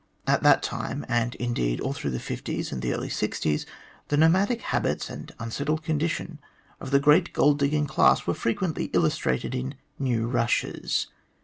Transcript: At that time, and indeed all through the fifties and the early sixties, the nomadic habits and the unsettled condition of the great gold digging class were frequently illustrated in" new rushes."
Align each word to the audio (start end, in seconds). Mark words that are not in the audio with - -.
At 0.25 0.41
that 0.41 0.63
time, 0.63 1.05
and 1.07 1.35
indeed 1.35 1.79
all 1.79 1.93
through 1.93 2.09
the 2.09 2.19
fifties 2.19 2.71
and 2.71 2.81
the 2.81 2.91
early 2.91 3.07
sixties, 3.07 3.67
the 4.07 4.17
nomadic 4.17 4.61
habits 4.63 5.11
and 5.11 5.27
the 5.27 5.35
unsettled 5.43 5.83
condition 5.83 6.39
of 6.79 6.89
the 6.89 6.99
great 6.99 7.33
gold 7.33 7.59
digging 7.59 7.85
class 7.85 8.25
were 8.25 8.33
frequently 8.33 8.85
illustrated 8.93 9.53
in" 9.53 9.75
new 10.09 10.25
rushes." 10.27 11.05